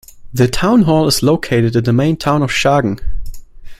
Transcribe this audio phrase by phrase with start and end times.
[0.33, 2.99] The townhall is located in the main town of Schagen.